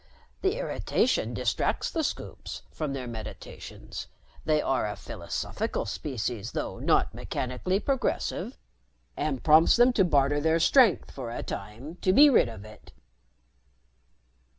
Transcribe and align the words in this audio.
The 0.41 0.57
irritation 0.57 1.35
distracts 1.35 1.91
the 1.91 2.03
Scoops 2.03 2.63
from 2.71 2.93
their 2.93 3.05
meditations 3.05 4.07
they 4.45 4.59
are 4.59 4.87
a 4.87 4.95
philosophical 4.95 5.85
species, 5.85 6.53
though 6.53 6.79
not 6.79 7.13
mechanically 7.13 7.79
progressive 7.79 8.57
and 9.15 9.43
prompts 9.43 9.75
them 9.75 9.93
to 9.93 10.03
barter 10.03 10.41
their 10.41 10.59
strength 10.59 11.11
for 11.11 11.29
a 11.29 11.43
time 11.43 11.97
to 11.97 12.13
be 12.13 12.31
rid 12.31 12.49
of 12.49 12.65
it." 12.65 12.93